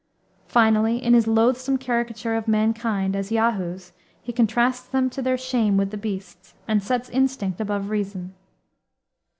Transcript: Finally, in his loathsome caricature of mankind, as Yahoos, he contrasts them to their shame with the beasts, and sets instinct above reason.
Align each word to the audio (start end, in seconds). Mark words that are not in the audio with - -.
Finally, 0.47 0.97
in 0.97 1.13
his 1.13 1.27
loathsome 1.27 1.77
caricature 1.77 2.33
of 2.33 2.47
mankind, 2.47 3.15
as 3.15 3.31
Yahoos, 3.31 3.93
he 4.19 4.33
contrasts 4.33 4.87
them 4.87 5.11
to 5.11 5.21
their 5.21 5.37
shame 5.37 5.77
with 5.77 5.91
the 5.91 5.95
beasts, 5.97 6.55
and 6.67 6.81
sets 6.81 7.07
instinct 7.09 7.61
above 7.61 7.91
reason. 7.91 8.33